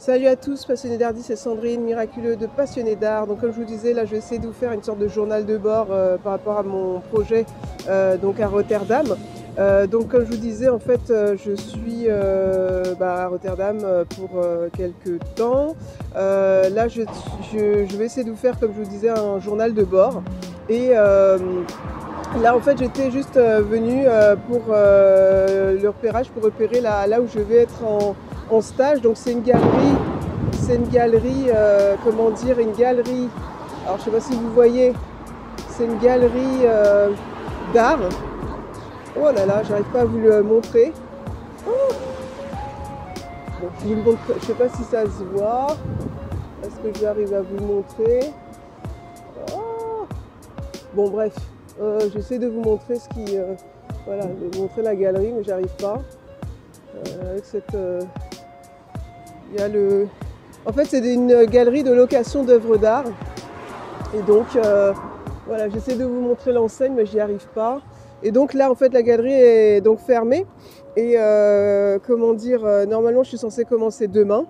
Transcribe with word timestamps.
Salut 0.00 0.28
à 0.28 0.36
tous, 0.36 0.64
passionnés 0.64 0.96
d'art, 0.96 1.12
c'est 1.20 1.34
Sandrine, 1.34 1.82
miraculeux 1.82 2.36
de 2.36 2.46
passionnés 2.46 2.94
d'art. 2.94 3.26
Donc 3.26 3.40
comme 3.40 3.50
je 3.50 3.56
vous 3.58 3.64
disais, 3.64 3.92
là 3.92 4.04
je 4.04 4.12
vais 4.12 4.18
essayer 4.18 4.38
de 4.38 4.46
vous 4.46 4.52
faire 4.52 4.70
une 4.70 4.82
sorte 4.82 5.00
de 5.00 5.08
journal 5.08 5.44
de 5.44 5.58
bord 5.58 5.88
euh, 5.90 6.16
par 6.18 6.32
rapport 6.32 6.56
à 6.56 6.62
mon 6.62 7.00
projet 7.00 7.44
euh, 7.88 8.16
donc 8.16 8.38
à 8.38 8.46
Rotterdam. 8.46 9.16
Euh, 9.58 9.88
donc 9.88 10.06
comme 10.06 10.24
je 10.24 10.30
vous 10.30 10.36
disais, 10.36 10.68
en 10.68 10.78
fait 10.78 11.00
je 11.08 11.52
suis 11.56 12.06
bah, 13.00 13.24
à 13.24 13.26
Rotterdam 13.26 13.78
pour 14.16 14.40
quelques 14.76 15.18
temps. 15.34 15.74
là 16.14 16.86
je, 16.86 17.02
vais 17.96 18.04
essayer 18.04 18.22
de 18.22 18.30
vous 18.30 18.36
faire, 18.36 18.56
comme 18.60 18.72
je 18.72 18.80
vous 18.80 18.88
disais, 18.88 19.08
un 19.08 19.40
journal 19.40 19.74
de 19.74 19.82
bord. 19.82 20.22
Et 20.68 20.92
Là, 22.42 22.54
en 22.54 22.60
fait, 22.60 22.78
j'étais 22.78 23.10
juste 23.10 23.36
venue 23.36 24.04
pour 24.48 24.60
le 24.68 25.88
repérage, 25.88 26.28
pour 26.28 26.42
repérer 26.44 26.82
là, 26.82 27.06
là, 27.06 27.22
où 27.22 27.26
je 27.26 27.40
vais 27.40 27.62
être 27.62 27.82
en, 27.84 28.14
en 28.50 28.60
stage. 28.60 29.00
Donc 29.00 29.16
c'est 29.16 29.32
une 29.32 29.42
galerie, 29.42 29.96
c'est 30.52 30.76
une 30.76 30.88
galerie, 30.88 31.46
euh, 31.54 31.96
comment 32.04 32.30
dire, 32.30 32.58
une 32.58 32.72
galerie. 32.72 33.28
Alors 33.84 33.98
je 33.98 34.04
sais 34.04 34.10
pas 34.10 34.20
si 34.20 34.34
vous 34.34 34.52
voyez, 34.52 34.92
c'est 35.70 35.84
une 35.84 35.98
galerie 35.98 36.64
euh, 36.64 37.10
d'art. 37.74 37.98
Oh 39.16 39.26
là 39.34 39.46
là, 39.46 39.62
j'arrive 39.62 39.86
pas 39.86 40.00
à 40.00 40.04
vous 40.04 40.18
le 40.18 40.42
montrer. 40.42 40.92
Oh. 41.66 41.70
je, 43.84 43.94
vous 43.94 44.16
sais 44.40 44.52
pas 44.54 44.68
si 44.68 44.84
ça 44.84 45.04
se 45.04 45.24
voit. 45.34 45.68
Est-ce 46.62 46.76
que 46.76 46.98
j'arrive 47.00 47.34
à 47.34 47.40
vous 47.40 47.56
le 47.56 47.66
montrer? 47.66 48.32
Oh. 49.54 50.06
Bon 50.94 51.08
bref, 51.10 51.34
euh, 51.80 52.00
j'essaie 52.12 52.38
de 52.38 52.48
vous 52.48 52.60
montrer 52.60 52.96
ce 52.96 53.08
qui, 53.08 53.36
voilà, 54.06 54.24
de 54.24 54.48
vous 54.52 54.62
montrer 54.62 54.82
la 54.82 54.94
galerie, 54.94 55.32
mais 55.36 55.42
j'arrive 55.42 55.74
pas 55.80 55.98
avec 57.30 57.44
cette 57.44 57.76
il 59.52 59.60
y 59.60 59.62
a 59.62 59.68
le... 59.68 60.06
En 60.66 60.72
fait, 60.72 60.84
c'est 60.84 61.14
une 61.14 61.44
galerie 61.44 61.82
de 61.82 61.92
location 61.92 62.44
d'œuvres 62.44 62.76
d'art. 62.76 63.04
Et 64.14 64.22
donc, 64.22 64.46
euh, 64.56 64.92
voilà, 65.46 65.68
j'essaie 65.68 65.94
de 65.94 66.04
vous 66.04 66.20
montrer 66.20 66.52
l'enseigne, 66.52 66.92
mais 66.94 67.06
j'y 67.06 67.20
arrive 67.20 67.46
pas. 67.54 67.80
Et 68.22 68.32
donc 68.32 68.54
là, 68.54 68.70
en 68.70 68.74
fait, 68.74 68.92
la 68.92 69.02
galerie 69.02 69.32
est 69.32 69.80
donc 69.80 70.00
fermée. 70.00 70.46
Et 70.96 71.14
euh, 71.16 71.98
comment 72.06 72.34
dire, 72.34 72.64
euh, 72.64 72.86
normalement, 72.86 73.22
je 73.22 73.28
suis 73.28 73.38
censée 73.38 73.64
commencer 73.64 74.08
demain. 74.08 74.46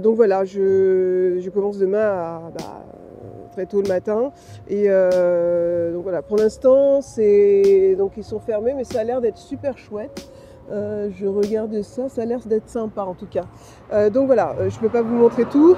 donc 0.00 0.16
voilà, 0.16 0.44
je, 0.44 1.48
commence 1.50 1.78
demain 1.78 2.40
bah, 2.56 2.84
très 3.52 3.66
tôt 3.66 3.82
le 3.82 3.88
matin. 3.88 4.32
Et 4.68 4.88
donc 4.88 6.02
voilà, 6.02 6.22
pour 6.22 6.36
l'instant, 6.36 7.00
c'est 7.02 7.94
donc 7.98 8.12
ils 8.16 8.24
sont 8.24 8.40
fermés, 8.40 8.74
mais 8.74 8.84
ça 8.84 9.00
a 9.00 9.04
l'air 9.04 9.20
d'être 9.20 9.38
super 9.38 9.76
chouette. 9.76 10.28
Euh, 10.70 11.10
je 11.20 11.26
regarde 11.26 11.82
ça, 11.82 12.08
ça 12.08 12.22
a 12.22 12.24
l'air 12.24 12.40
d'être 12.46 12.68
sympa 12.68 13.02
en 13.02 13.14
tout 13.14 13.26
cas. 13.26 13.44
Euh, 13.92 14.08
donc 14.08 14.26
voilà, 14.26 14.54
euh, 14.58 14.70
je 14.70 14.76
ne 14.76 14.80
peux 14.80 14.88
pas 14.88 15.02
vous 15.02 15.14
montrer 15.14 15.44
tout, 15.44 15.76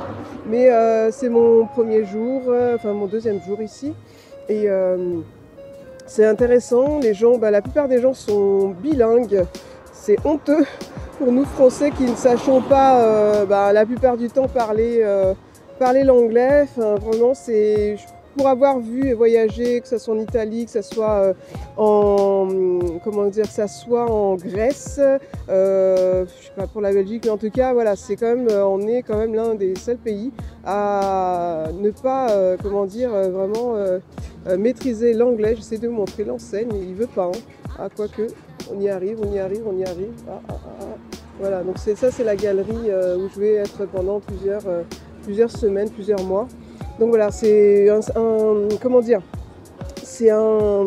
mais 0.48 0.70
c'est 1.10 1.28
mon 1.28 1.66
premier 1.66 2.04
jour, 2.04 2.42
enfin 2.74 2.92
mon 2.92 3.06
deuxième 3.06 3.40
jour 3.42 3.60
ici. 3.60 3.94
Et 4.48 4.68
c'est 6.06 6.24
intéressant, 6.24 7.00
les 7.00 7.14
gens, 7.14 7.36
bah, 7.36 7.50
la 7.50 7.62
plupart 7.62 7.88
des 7.88 8.00
gens 8.00 8.14
sont 8.14 8.68
bilingues. 8.68 9.44
C'est 9.92 10.24
honteux 10.24 10.64
pour 11.18 11.32
nous 11.32 11.44
Français 11.44 11.90
qui 11.90 12.04
ne 12.04 12.14
sachons 12.14 12.62
pas 12.62 13.44
bah, 13.46 13.72
la 13.72 13.84
plupart 13.84 14.16
du 14.16 14.28
temps 14.28 14.46
parler, 14.46 15.04
parler 15.80 16.04
l'anglais. 16.04 16.66
vraiment, 16.76 17.34
c'est 17.34 17.96
pour 18.36 18.48
avoir 18.48 18.78
vu 18.78 19.08
et 19.08 19.14
voyagé, 19.14 19.80
que 19.80 19.88
ce 19.88 19.96
soit 19.98 20.14
en 20.14 20.18
Italie, 20.18 20.66
que 20.66 20.70
ce 20.70 20.82
soit 20.82 21.22
euh, 21.22 21.32
en 21.76 22.48
comment 23.02 23.26
dire, 23.26 23.44
que 23.44 23.52
ça 23.52 23.66
soit 23.66 24.10
en 24.10 24.36
Grèce, 24.36 25.00
euh, 25.48 26.26
je 26.26 26.46
sais 26.46 26.52
pas 26.54 26.66
pour 26.66 26.82
la 26.82 26.92
Belgique, 26.92 27.22
mais 27.24 27.30
en 27.30 27.38
tout 27.38 27.50
cas, 27.50 27.72
voilà, 27.72 27.96
c'est 27.96 28.16
quand 28.16 28.26
même, 28.26 28.48
euh, 28.48 28.66
on 28.66 28.86
est 28.86 29.02
quand 29.02 29.16
même 29.16 29.34
l'un 29.34 29.54
des 29.54 29.74
seuls 29.76 29.96
pays 29.96 30.32
à 30.64 31.68
ne 31.80 31.90
pas, 31.90 32.56
comment 32.62 32.86
dire, 32.86 33.10
vraiment 33.10 33.76
maîtriser 34.58 35.14
l'anglais. 35.14 35.54
J'essaie 35.54 35.78
de 35.78 35.86
vous 35.86 35.94
montrer 35.94 36.24
l'enseigne, 36.24 36.70
il 36.74 36.94
veut 36.94 37.06
pas. 37.06 37.26
Hein. 37.26 37.38
Ah, 37.78 37.88
quoique, 37.94 38.26
on 38.72 38.80
y 38.80 38.88
arrive, 38.88 39.18
on 39.22 39.32
y 39.32 39.38
arrive, 39.38 39.62
on 39.66 39.76
y 39.76 39.84
arrive. 39.84 40.12
Ah, 40.28 40.40
ah, 40.48 40.54
voilà, 41.38 41.62
donc 41.62 41.78
ça, 41.78 42.10
c'est 42.10 42.24
la 42.24 42.34
galerie 42.34 42.90
où 43.18 43.28
je 43.32 43.40
vais 43.40 43.54
être 43.54 43.86
pendant 43.86 44.20
plusieurs 44.20 45.50
semaines, 45.50 45.90
plusieurs 45.90 46.24
mois. 46.24 46.48
Donc 46.98 47.10
voilà, 47.10 47.30
c'est 47.30 47.88
un, 47.90 48.00
comment 48.80 49.00
dire, 49.00 49.20
c'est 50.02 50.30
un, 50.30 50.86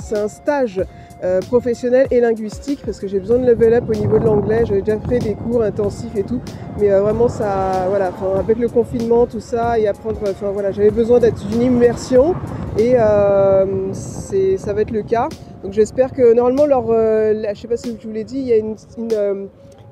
c'est 0.00 0.18
un 0.18 0.28
stage 0.28 0.84
euh, 1.24 1.40
professionnel 1.40 2.06
et 2.10 2.20
linguistique 2.20 2.80
parce 2.84 2.98
que 2.98 3.06
j'ai 3.06 3.18
besoin 3.18 3.38
de 3.38 3.46
level 3.46 3.74
up 3.74 3.84
au 3.88 3.94
niveau 3.94 4.18
de 4.18 4.24
l'anglais. 4.24 4.64
J'avais 4.64 4.82
déjà 4.82 4.98
fait 5.00 5.18
des 5.18 5.34
cours 5.34 5.62
intensifs 5.62 6.14
et 6.16 6.22
tout, 6.22 6.40
mais 6.78 6.92
euh, 6.92 7.00
vraiment 7.00 7.28
ça, 7.28 7.86
voilà, 7.88 8.12
avec 8.38 8.58
le 8.58 8.68
confinement, 8.68 9.26
tout 9.26 9.40
ça 9.40 9.78
et 9.78 9.88
apprendre, 9.88 10.18
enfin 10.22 10.50
voilà, 10.52 10.70
j'avais 10.70 10.90
besoin 10.90 11.18
d'être 11.18 11.42
une 11.52 11.62
immersion 11.62 12.34
et 12.78 12.94
euh, 12.96 13.92
ça 13.92 14.72
va 14.72 14.80
être 14.82 14.90
le 14.92 15.02
cas. 15.02 15.28
Donc 15.62 15.72
j'espère 15.72 16.12
que 16.12 16.34
normalement, 16.34 16.66
leur, 16.66 16.86
je 16.88 17.60
sais 17.60 17.68
pas 17.68 17.76
si 17.76 17.96
je 18.00 18.06
vous 18.06 18.12
l'ai 18.12 18.24
dit, 18.24 18.38
il 18.38 18.46
y 18.46 18.52
a 18.52 18.56
une 18.56 18.76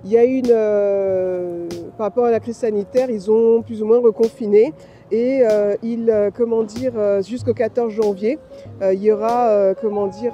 il 0.05 0.11
y 0.11 0.19
a 0.19 0.25
une, 0.25 0.47
euh, 0.50 1.69
par 1.99 2.06
rapport 2.06 2.25
à 2.25 2.31
la 2.31 2.41
crise 2.41 2.56
sanitaire, 2.56 3.11
ils 3.11 3.31
ont 3.31 3.62
plus 3.62 3.83
ou 3.83 3.87
moins 3.87 4.00
reconfiné 4.00 4.72
et 5.10 5.41
euh, 5.43 5.76
ils, 5.82 6.10
euh, 6.10 6.31
comment 6.34 6.62
dire, 6.62 6.93
jusqu'au 7.22 7.54
14 7.54 7.93
janvier, 7.93 8.38
il 8.82 9.03
y 9.03 9.12
aura, 9.12 9.75
comment 9.81 10.06
dire, 10.06 10.32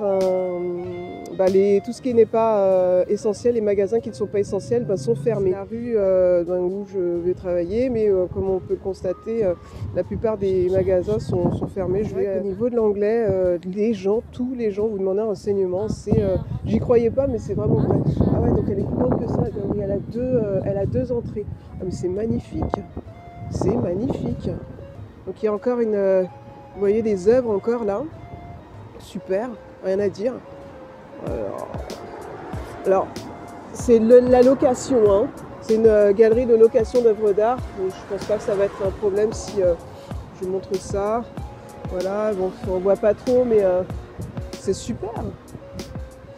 bah, 1.38 1.47
les, 1.47 1.82
tout 1.84 1.92
ce 1.92 2.00
qui 2.00 2.14
n'est 2.14 2.26
pas 2.26 3.04
essentiel, 3.09 3.54
les 3.54 3.60
magasins 3.60 4.00
qui 4.00 4.09
ne 4.09 4.15
sont 4.15 4.26
pas 4.26 4.38
essentiels 4.38 4.84
bah, 4.84 4.97
sont 4.97 5.15
fermés. 5.15 5.50
La 5.50 5.65
rue 5.65 5.94
dans 6.47 6.60
où 6.60 6.84
je 6.92 6.98
vais 6.98 7.34
travailler, 7.34 7.88
mais 7.88 8.09
comme 8.32 8.48
on 8.50 8.59
peut 8.59 8.75
le 8.75 8.81
constater, 8.81 9.44
la 9.94 10.04
plupart 10.04 10.38
des 10.38 10.69
magasins 10.70 11.19
sont, 11.19 11.53
sont 11.53 11.66
fermés. 11.66 12.04
Je 12.04 12.15
vais, 12.15 12.41
au 12.41 12.44
niveau 12.44 12.70
de 12.70 12.76
l'anglais, 12.76 13.26
les 13.65 13.94
gens, 13.94 14.22
tous 14.32 14.54
les 14.54 14.70
gens 14.70 14.86
vous 14.86 14.98
demandent 14.98 15.19
un 15.19 15.25
renseignement. 15.26 15.88
C'est, 15.88 16.22
j'y 16.65 16.78
croyais 16.78 17.10
pas, 17.10 17.26
mais 17.26 17.38
c'est 17.38 17.54
vraiment 17.54 17.81
vrai. 17.81 17.98
Ah 18.20 18.41
ouais, 18.41 18.50
donc 18.50 18.65
elle 18.70 18.81
est 18.81 18.84
plus 18.84 18.97
grande 18.97 19.20
que 19.20 19.28
ça 19.28 19.47
elle 19.86 19.92
a 19.92 19.98
deux, 19.98 20.20
euh, 20.20 20.60
elle 20.65 20.78
a 20.78 20.86
deux 20.86 21.12
entrées. 21.12 21.47
Ah, 21.81 21.84
mais 21.84 21.91
c'est 21.91 22.09
magnifique. 22.09 22.62
C'est 23.51 23.77
magnifique. 23.77 24.51
Donc 25.27 25.43
il 25.43 25.47
y 25.47 25.49
a 25.49 25.53
encore 25.53 25.81
une. 25.81 25.95
Euh, 25.95 26.23
vous 26.75 26.81
voyez 26.81 27.03
des 27.03 27.29
œuvres 27.29 27.51
encore 27.51 27.84
là. 27.84 28.03
Super, 28.99 29.51
rien 29.84 29.99
à 29.99 30.09
dire. 30.09 30.34
Alors, 32.84 33.09
c'est 33.73 33.99
la 33.99 34.43
location. 34.43 34.99
Hein. 35.11 35.27
C'est 35.62 35.75
une 35.75 35.87
euh, 35.87 36.12
galerie 36.12 36.47
de 36.47 36.55
location 36.55 37.03
d'œuvres 37.03 37.33
d'art. 37.33 37.59
Je 37.79 38.15
pense 38.15 38.25
pas 38.27 38.37
que 38.37 38.43
ça 38.43 38.55
va 38.55 38.65
être 38.65 38.87
un 38.87 38.91
problème 38.91 39.33
si 39.33 39.61
je 40.41 40.47
montre 40.47 40.75
ça. 40.77 41.25
Voilà, 41.91 42.33
bon, 42.34 42.53
on 42.71 42.78
voit 42.78 42.97
pas 42.97 43.15
trop, 43.15 43.45
mais 43.45 43.63
c'est 44.53 44.75
super. 44.75 45.11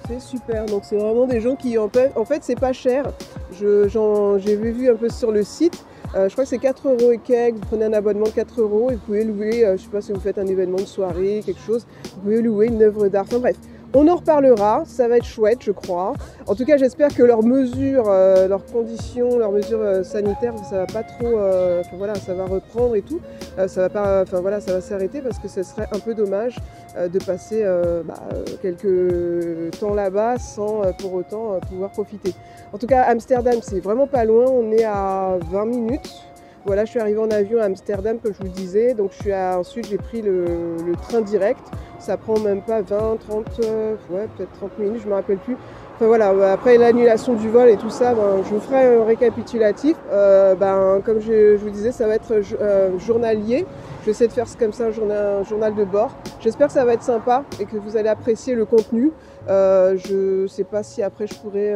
C'est 0.06 0.20
super. 0.20 0.64
Donc 0.66 0.84
c'est 0.84 0.96
vraiment 0.96 1.26
des 1.26 1.40
gens 1.40 1.56
qui 1.56 1.76
en 1.78 1.88
fait, 1.88 2.12
en 2.16 2.24
fait 2.24 2.42
c'est 2.42 2.58
pas 2.58 2.72
cher. 2.72 3.04
J'ai 3.52 4.56
vu 4.56 4.90
un 4.90 4.96
peu 4.96 5.08
sur 5.08 5.32
le 5.32 5.42
site. 5.42 5.84
Euh, 6.14 6.28
je 6.28 6.32
crois 6.32 6.44
que 6.44 6.50
c'est 6.50 6.58
4 6.58 6.88
euros 6.88 7.12
et 7.12 7.18
quelques. 7.18 7.56
Vous 7.56 7.66
prenez 7.66 7.84
un 7.84 7.92
abonnement 7.92 8.26
de 8.26 8.30
4 8.30 8.60
euros 8.60 8.90
et 8.90 8.94
vous 8.94 9.00
pouvez 9.00 9.24
louer, 9.24 9.64
euh, 9.64 9.76
je 9.76 9.82
sais 9.82 9.88
pas 9.88 10.00
si 10.00 10.12
vous 10.12 10.20
faites 10.20 10.38
un 10.38 10.46
événement 10.46 10.78
de 10.78 10.86
soirée, 10.86 11.42
quelque 11.44 11.60
chose, 11.60 11.86
vous 12.14 12.20
pouvez 12.22 12.40
louer 12.40 12.66
une 12.66 12.82
œuvre 12.82 13.08
d'art. 13.08 13.24
Enfin 13.26 13.38
bref, 13.40 13.56
on 13.94 14.06
en 14.08 14.16
reparlera, 14.16 14.82
ça 14.86 15.08
va 15.08 15.16
être 15.16 15.24
chouette, 15.24 15.60
je 15.62 15.72
crois. 15.72 16.12
En 16.46 16.54
tout 16.54 16.64
cas, 16.64 16.76
j'espère 16.76 17.14
que 17.14 17.22
leurs 17.22 17.42
mesures, 17.42 18.08
euh, 18.08 18.46
leurs 18.46 18.64
conditions, 18.66 19.38
leurs 19.38 19.52
mesures 19.52 19.80
euh, 19.80 20.02
sanitaires, 20.02 20.54
ça 20.68 20.80
va 20.80 20.86
pas 20.86 21.02
trop, 21.02 21.38
euh, 21.38 21.82
voilà, 21.94 22.14
ça 22.14 22.34
va 22.34 22.44
reprendre 22.44 22.96
et 22.96 23.02
tout. 23.02 23.20
ça 23.66 23.82
va 23.82 23.88
pas, 23.88 24.22
enfin 24.22 24.40
voilà, 24.40 24.60
ça 24.60 24.72
va 24.72 24.80
s'arrêter 24.80 25.20
parce 25.20 25.38
que 25.38 25.48
ce 25.48 25.62
serait 25.62 25.88
un 25.92 25.98
peu 25.98 26.14
dommage 26.14 26.56
de 26.96 27.18
passer 27.18 27.64
bah, 28.04 28.14
quelques 28.62 29.76
temps 29.78 29.94
là-bas 29.94 30.38
sans 30.38 30.82
pour 30.98 31.14
autant 31.14 31.58
pouvoir 31.68 31.90
profiter. 31.90 32.34
En 32.72 32.78
tout 32.78 32.86
cas, 32.86 33.02
Amsterdam, 33.02 33.56
c'est 33.62 33.80
vraiment 33.80 34.06
pas 34.06 34.24
loin. 34.24 34.46
On 34.46 34.70
est 34.72 34.84
à 34.84 35.38
20 35.50 35.64
minutes. 35.66 36.22
Voilà, 36.68 36.84
je 36.84 36.90
suis 36.90 37.00
arrivée 37.00 37.20
en 37.20 37.30
avion 37.30 37.60
à 37.60 37.64
Amsterdam, 37.64 38.18
comme 38.22 38.32
je 38.32 38.38
vous 38.38 38.44
le 38.44 38.50
disais. 38.50 38.94
Donc, 38.94 39.12
je 39.12 39.22
suis 39.22 39.34
ensuite, 39.34 39.86
j'ai 39.88 39.96
pris 39.96 40.22
le, 40.22 40.76
train 41.00 41.22
direct. 41.22 41.62
Ça 41.98 42.16
prend 42.16 42.38
même 42.38 42.62
pas 42.62 42.80
20, 42.80 43.16
30, 43.28 43.46
euh, 43.64 43.96
ouais, 44.10 44.28
peut-être 44.36 44.52
30 44.52 44.78
minutes, 44.78 45.02
je 45.02 45.08
me 45.08 45.14
rappelle 45.14 45.38
plus. 45.38 45.56
Enfin 45.96 46.06
voilà, 46.06 46.32
bah, 46.32 46.52
après 46.52 46.78
l'annulation 46.78 47.34
du 47.34 47.48
vol 47.48 47.68
et 47.68 47.76
tout 47.76 47.90
ça, 47.90 48.14
ben, 48.14 48.42
je 48.44 48.54
vous 48.54 48.60
ferai 48.60 48.96
un 48.96 49.04
récapitulatif. 49.04 49.96
Euh, 50.12 50.54
ben, 50.54 51.02
comme 51.04 51.20
je, 51.20 51.56
vous 51.56 51.70
disais, 51.70 51.90
ça 51.90 52.06
va 52.06 52.14
être 52.14 52.40
euh, 52.60 52.96
journalier. 53.00 53.66
Je 54.00 54.06
vais 54.06 54.10
essayer 54.12 54.28
de 54.28 54.32
faire 54.32 54.46
comme 54.58 54.72
ça 54.72 54.86
un 54.86 55.42
journal, 55.42 55.74
de 55.74 55.84
bord. 55.84 56.12
J'espère 56.40 56.68
que 56.68 56.72
ça 56.72 56.84
va 56.84 56.94
être 56.94 57.02
sympa 57.02 57.42
et 57.60 57.64
que 57.64 57.76
vous 57.76 57.96
allez 57.96 58.08
apprécier 58.08 58.54
le 58.54 58.64
contenu. 58.64 59.10
je 59.48 60.42
ne 60.42 60.46
sais 60.46 60.64
pas 60.64 60.84
si 60.84 61.02
après 61.02 61.26
je 61.26 61.34
pourrai 61.34 61.74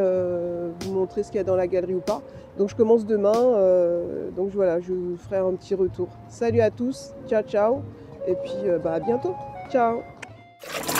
vous 0.81 0.93
montrer 0.93 1.25
ce 1.25 1.29
qu'il 1.33 1.39
y 1.39 1.41
a 1.41 1.45
dans 1.45 1.57
la 1.57 1.67
galerie 1.67 1.95
ou 1.95 2.01
pas. 2.01 2.23
Donc 2.59 2.69
je 2.69 2.77
commence 2.77 3.05
demain. 3.05 3.33
donc 4.37 4.51
voilà, 4.55 4.79
je 4.81 4.93
vous 4.93 5.17
ferai 5.17 5.39
un 5.39 5.53
petit 5.55 5.75
retour. 5.75 6.09
Salut 6.29 6.61
à 6.61 6.71
tous, 6.71 7.13
ciao 7.29 7.43
ciao. 7.43 7.83
Et 8.29 8.37
puis 8.37 8.71
bah, 8.83 8.93
à 8.95 9.01
bientôt. 9.01 9.35
Ciao 9.69 10.12
you 10.65 10.92